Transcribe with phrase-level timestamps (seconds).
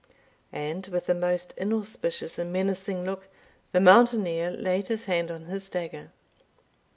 [0.51, 3.27] And, with a most inauspicious and menacing look,
[3.71, 6.09] the mountaineer laid his hand on his dagger.